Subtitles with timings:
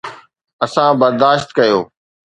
[0.63, 1.79] اسان برداشت ڪيو.